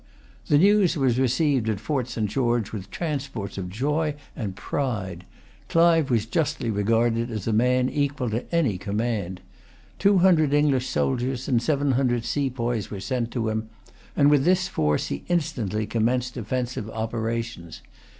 The 0.47 0.57
news 0.57 0.97
was 0.97 1.19
received 1.19 1.69
at 1.69 1.79
Fort 1.79 2.07
St. 2.07 2.27
George 2.27 2.71
with 2.71 2.89
transports 2.89 3.55
of 3.59 3.69
joy 3.69 4.15
and 4.35 4.55
pride. 4.55 5.25
Clive 5.69 6.09
was 6.09 6.25
justly 6.25 6.71
regarded 6.71 7.29
as 7.29 7.45
a 7.45 7.53
man 7.53 7.87
equal 7.87 8.27
to 8.31 8.51
any 8.51 8.79
command. 8.79 9.41
Two 9.99 10.17
hundred 10.17 10.55
English 10.55 10.87
soldiers 10.87 11.47
and 11.47 11.61
seven 11.61 11.91
hundred 11.91 12.25
sepoys 12.25 12.89
were 12.89 12.99
sent 12.99 13.29
to 13.33 13.49
him, 13.49 13.69
and 14.15 14.31
with 14.31 14.43
this 14.43 14.67
force 14.67 15.09
he 15.09 15.23
instantly 15.27 15.85
commenced 15.85 16.35
offensive 16.35 16.89
operations. 16.89 17.83